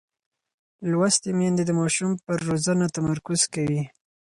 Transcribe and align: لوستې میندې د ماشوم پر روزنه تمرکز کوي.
لوستې 0.89 1.29
میندې 1.39 1.63
د 1.65 1.71
ماشوم 1.79 2.11
پر 2.25 2.37
روزنه 2.49 2.85
تمرکز 2.95 3.41
کوي. 3.53 3.83